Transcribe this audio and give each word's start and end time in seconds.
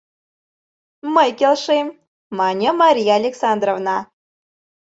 —Мый 1.15 1.29
келшем,— 1.39 1.87
мане 2.37 2.69
Мария 2.81 3.13
Александровна. 3.21 3.97